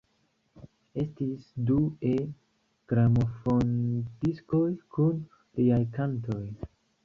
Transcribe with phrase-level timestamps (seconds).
[1.03, 1.77] Estis du
[2.13, 4.65] E-gramofondiskoj
[4.97, 5.23] kun
[5.61, 6.43] liaj kantoj.